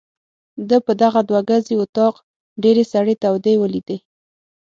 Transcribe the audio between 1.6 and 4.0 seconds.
وطاق ډېرې سړې تودې ولیدې.